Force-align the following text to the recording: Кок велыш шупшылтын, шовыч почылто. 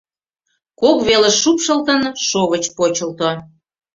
Кок 0.81 0.97
велыш 1.07 1.35
шупшылтын, 1.41 2.01
шовыч 2.27 2.65
почылто. 2.77 3.29